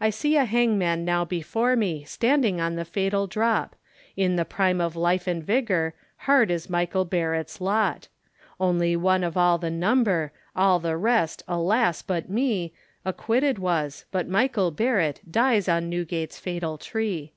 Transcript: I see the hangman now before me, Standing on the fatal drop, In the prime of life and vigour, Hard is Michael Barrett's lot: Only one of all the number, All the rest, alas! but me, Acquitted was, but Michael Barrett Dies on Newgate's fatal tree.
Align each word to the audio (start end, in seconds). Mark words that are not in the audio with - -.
I 0.00 0.08
see 0.08 0.32
the 0.36 0.46
hangman 0.46 1.04
now 1.04 1.26
before 1.26 1.76
me, 1.76 2.02
Standing 2.04 2.62
on 2.62 2.76
the 2.76 2.84
fatal 2.86 3.26
drop, 3.26 3.76
In 4.16 4.36
the 4.36 4.44
prime 4.46 4.80
of 4.80 4.96
life 4.96 5.26
and 5.26 5.44
vigour, 5.44 5.92
Hard 6.20 6.50
is 6.50 6.70
Michael 6.70 7.04
Barrett's 7.04 7.60
lot: 7.60 8.08
Only 8.58 8.96
one 8.96 9.22
of 9.22 9.36
all 9.36 9.58
the 9.58 9.68
number, 9.68 10.32
All 10.56 10.78
the 10.80 10.96
rest, 10.96 11.42
alas! 11.46 12.00
but 12.00 12.30
me, 12.30 12.72
Acquitted 13.04 13.58
was, 13.58 14.06
but 14.10 14.26
Michael 14.26 14.70
Barrett 14.70 15.20
Dies 15.30 15.68
on 15.68 15.90
Newgate's 15.90 16.38
fatal 16.40 16.78
tree. 16.78 17.34